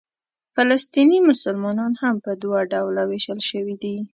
[0.55, 3.95] فلسطیني مسلمانان هم په دوه ډوله وېشل شوي دي.